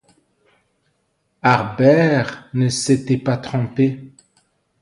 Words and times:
Harbert 1.43 2.47
ne 2.55 2.69
s’était 2.69 3.19
pas 3.19 3.37
trompé. 3.37 4.11